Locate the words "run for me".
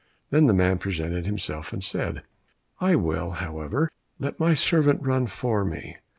5.05-5.97